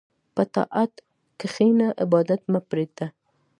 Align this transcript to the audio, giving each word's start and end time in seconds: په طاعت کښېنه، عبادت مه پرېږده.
په 0.35 0.43
طاعت 0.55 0.93
کښېنه، 1.39 1.87
عبادت 2.03 2.41
مه 2.51 2.59
پرېږده. 2.69 3.07